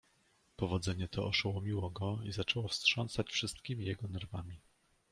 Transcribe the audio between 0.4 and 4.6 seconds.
Powodzenie to oszołomiło go i zaczęło wstrząsać wszystkimi jego nerwami.